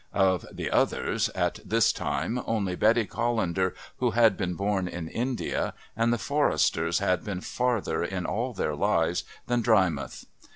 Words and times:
Of 0.13 0.47
the 0.51 0.71
"Others," 0.71 1.29
at 1.35 1.59
this 1.63 1.93
time, 1.93 2.41
only 2.47 2.75
Betty 2.75 3.05
Callender, 3.05 3.75
who 3.97 4.09
had 4.17 4.35
been 4.35 4.55
born 4.55 4.87
in 4.87 5.07
India, 5.07 5.75
and 5.95 6.11
the 6.11 6.17
Forresters 6.17 6.97
had 6.97 7.23
been 7.23 7.41
farther, 7.41 8.03
in 8.03 8.25
all 8.25 8.51
their 8.53 8.75
lives, 8.75 9.23
than 9.45 9.61
Drymouth. 9.61 10.25